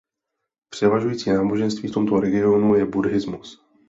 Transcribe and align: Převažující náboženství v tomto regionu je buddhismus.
Převažující 0.69 1.29
náboženství 1.29 1.89
v 1.89 1.93
tomto 1.93 2.19
regionu 2.19 2.75
je 2.75 2.85
buddhismus. 2.85 3.61